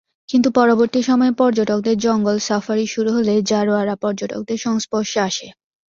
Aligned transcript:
কিন্তু 0.29 0.49
পরবর্তী 0.51 0.99
সময়ে 1.01 1.33
পর্যটকদের 1.33 1.95
জঙ্গল 1.97 2.37
সাফারি 2.47 2.85
শুরু 2.87 3.09
হলে 3.13 3.33
জারোয়ারা 3.49 3.95
পর্যটকদের 3.95 4.57
সংস্পর্শে 4.57 5.19
আসে। 5.21 5.47